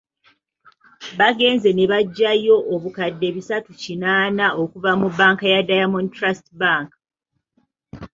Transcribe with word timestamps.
Bagenze 1.19 1.69
ne 1.73 1.85
bagyayo 1.91 2.55
obukadde 2.73 3.27
bisatu 3.35 3.69
kinaana 3.81 4.45
okuva 4.61 4.91
mu 5.01 5.07
banka 5.17 5.45
ya 5.53 5.61
Diamond 5.69 6.07
Trust 6.17 6.45
Bank 6.61 6.89